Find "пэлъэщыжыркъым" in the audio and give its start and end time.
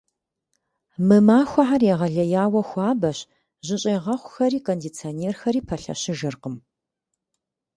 5.67-6.55